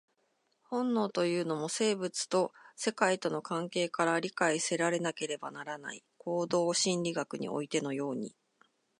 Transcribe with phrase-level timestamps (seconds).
[0.63, 8.33] 本能というのも、生物と世界との関係から理解せられなければならない、行動心理学においてのように。